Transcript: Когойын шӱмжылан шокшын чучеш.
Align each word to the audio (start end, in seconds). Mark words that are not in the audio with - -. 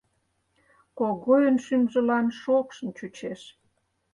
Когойын 0.97 1.55
шӱмжылан 1.65 2.25
шокшын 2.41 2.89
чучеш. 2.97 3.41